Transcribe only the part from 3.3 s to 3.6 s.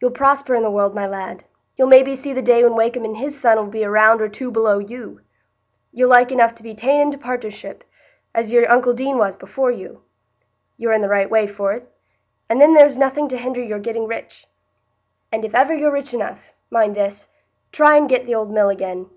son